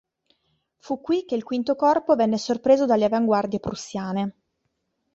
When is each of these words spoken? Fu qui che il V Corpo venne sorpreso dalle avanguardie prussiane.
Fu 0.79 0.99
qui 0.99 1.25
che 1.25 1.35
il 1.35 1.43
V 1.43 1.75
Corpo 1.75 2.15
venne 2.15 2.39
sorpreso 2.39 2.87
dalle 2.87 3.05
avanguardie 3.05 3.59
prussiane. 3.59 4.35